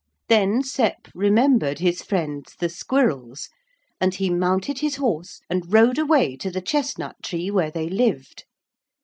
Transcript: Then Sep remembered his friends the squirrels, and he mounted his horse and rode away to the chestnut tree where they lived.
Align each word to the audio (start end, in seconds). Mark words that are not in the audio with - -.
Then 0.29 0.63
Sep 0.63 1.09
remembered 1.13 1.77
his 1.77 2.01
friends 2.01 2.55
the 2.59 2.69
squirrels, 2.69 3.49
and 3.99 4.15
he 4.15 4.31
mounted 4.31 4.79
his 4.79 4.95
horse 4.95 5.41
and 5.47 5.71
rode 5.71 5.99
away 5.99 6.37
to 6.37 6.49
the 6.49 6.59
chestnut 6.59 7.17
tree 7.21 7.51
where 7.51 7.69
they 7.69 7.87
lived. 7.87 8.45